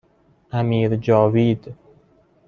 [0.51, 1.75] امیرجاوید